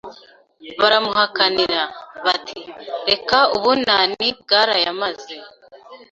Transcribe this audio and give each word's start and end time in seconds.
baramuhakanira, 0.79 1.83
bati 2.25 2.59
Reka 3.09 3.37
ubunani 3.55 4.25
bwarayamaze. 4.41 5.35